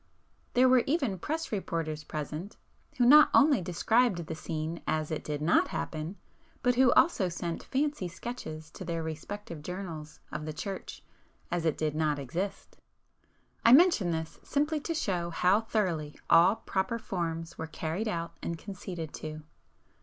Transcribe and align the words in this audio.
There 0.55 0.67
were 0.67 0.81
even 0.87 1.19
press 1.19 1.51
reporters 1.51 2.03
present, 2.03 2.57
who 2.97 3.05
not 3.05 3.29
only 3.35 3.61
described 3.61 4.25
the 4.25 4.33
scene 4.33 4.81
as 4.87 5.11
it 5.11 5.23
did 5.23 5.43
not 5.43 5.67
happen, 5.67 6.15
but 6.63 6.73
who 6.73 6.91
also 6.93 7.29
sent 7.29 7.61
fancy 7.61 8.07
sketches, 8.07 8.71
to 8.71 8.83
their 8.83 9.03
respective 9.03 9.61
journals, 9.61 10.19
of 10.31 10.47
the 10.47 10.53
church 10.53 11.03
as 11.51 11.65
it 11.65 11.77
did 11.77 11.93
not 11.93 12.17
exist. 12.17 12.77
I 13.63 13.73
mention 13.73 14.09
this 14.09 14.39
simply 14.41 14.79
to 14.79 14.95
show 14.95 15.29
how 15.29 15.61
thoroughly 15.61 16.15
all 16.31 16.55
"proper 16.55 16.97
forms" 16.97 17.59
were 17.59 17.67
carried 17.67 18.07
out 18.07 18.33
and 18.41 18.57
conceded 18.57 19.13
to. 19.21 19.43